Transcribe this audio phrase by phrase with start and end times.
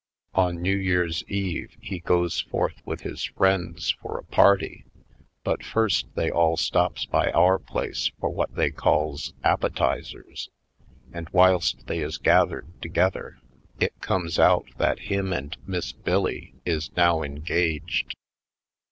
[0.33, 4.83] On New Year's Eve he goes forth with his friends for a party
[5.43, 10.49] but first they all stops by our place for what they calls appetizers
[11.13, 13.37] and whilst they is gath ered together
[13.79, 18.15] it com.es out that him and Miss Bill Lee is now engaged.